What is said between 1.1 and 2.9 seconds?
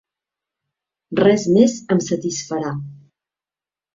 Res més em satisfarà.